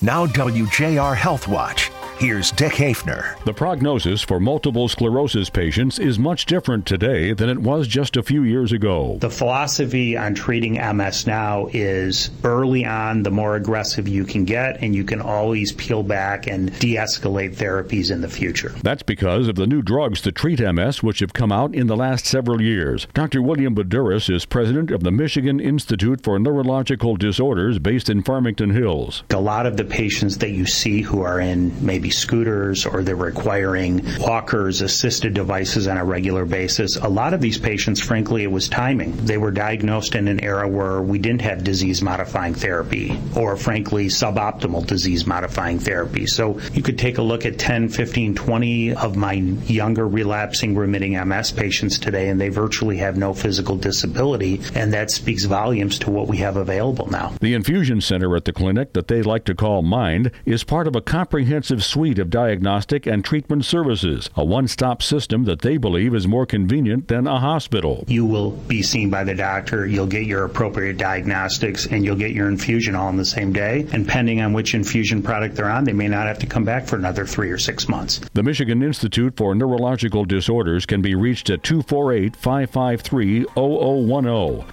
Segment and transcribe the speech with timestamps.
[0.00, 1.90] Now, WJR Health Watch.
[2.18, 3.40] Here's Dick Hafner.
[3.44, 8.24] The prognosis for multiple sclerosis patients is much different today than it was just a
[8.24, 9.18] few years ago.
[9.20, 14.82] The philosophy on treating MS now is early on, the more aggressive you can get,
[14.82, 18.74] and you can always peel back and de escalate therapies in the future.
[18.82, 21.96] That's because of the new drugs to treat MS, which have come out in the
[21.96, 23.06] last several years.
[23.14, 23.42] Dr.
[23.42, 29.22] William Boudouris is president of the Michigan Institute for Neurological Disorders based in Farmington Hills.
[29.30, 33.16] A lot of the patients that you see who are in maybe scooters or they're
[33.16, 36.96] requiring walkers, assisted devices on a regular basis.
[36.96, 39.16] A lot of these patients, frankly, it was timing.
[39.16, 44.06] They were diagnosed in an era where we didn't have disease modifying therapy or, frankly,
[44.06, 46.26] suboptimal disease modifying therapy.
[46.26, 51.12] So you could take a look at 10, 15, 20 of my younger relapsing remitting
[51.28, 54.60] MS patients today, and they virtually have no physical disability.
[54.74, 57.34] And that speaks volumes to what we have available now.
[57.40, 60.96] The infusion center at the clinic that they like to call Mind is part of
[60.96, 66.14] a comprehensive suite of diagnostic and treatment services, a one stop system that they believe
[66.14, 68.04] is more convenient than a hospital.
[68.06, 72.30] You will be seen by the doctor, you'll get your appropriate diagnostics, and you'll get
[72.30, 73.84] your infusion all in the same day.
[73.90, 76.86] And depending on which infusion product they're on, they may not have to come back
[76.86, 78.20] for another three or six months.
[78.32, 84.22] The Michigan Institute for Neurological Disorders can be reached at 248 553 0010,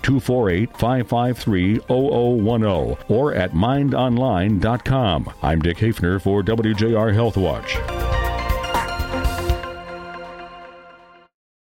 [0.03, 5.33] 248 553 0010, or at mindonline.com.
[5.41, 8.04] I'm Dick Hafner for WJR Health Watch.